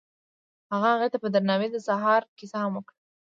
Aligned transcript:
هغه 0.73 0.87
هغې 0.93 1.07
ته 1.13 1.17
په 1.23 1.27
درناوي 1.33 1.67
د 1.71 1.77
سهار 1.87 2.21
کیسه 2.37 2.57
هم 2.63 2.71
وکړه. 2.77 2.97